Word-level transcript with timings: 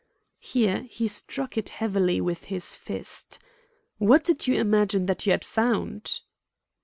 Here 0.39 0.87
he 0.89 1.07
struck 1.07 1.59
it 1.59 1.69
heavily 1.69 2.19
with 2.19 2.45
his 2.45 2.75
fist. 2.75 3.37
"What 3.99 4.23
did 4.23 4.47
you 4.47 4.55
imagine 4.55 5.05
that 5.05 5.27
you 5.27 5.31
had 5.31 5.45
found?" 5.45 6.21